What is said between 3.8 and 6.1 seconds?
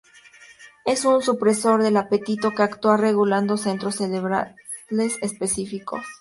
cerebrales específicos.